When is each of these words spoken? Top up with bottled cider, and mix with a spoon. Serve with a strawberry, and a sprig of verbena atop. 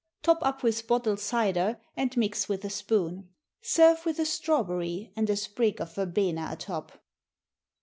Top 0.23 0.39
up 0.41 0.63
with 0.63 0.87
bottled 0.87 1.19
cider, 1.19 1.79
and 1.95 2.17
mix 2.17 2.49
with 2.49 2.65
a 2.65 2.71
spoon. 2.71 3.29
Serve 3.61 4.03
with 4.03 4.17
a 4.17 4.25
strawberry, 4.25 5.13
and 5.15 5.29
a 5.29 5.35
sprig 5.37 5.79
of 5.79 5.93
verbena 5.93 6.49
atop. 6.51 7.03